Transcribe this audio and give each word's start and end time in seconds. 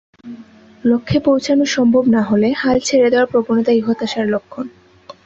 লক্ষ্যে 0.83 1.19
পৌঁছানো 1.19 1.65
সম্ভব 1.75 2.03
না 2.15 2.21
হলে 2.21 2.49
হাল 2.53 2.77
ছেড়ে 2.79 3.07
দেয়ার 3.09 3.29
প্রবণতা-ই 3.31 3.81
হতাশার 3.81 4.25
লক্ষণ। 4.27 4.65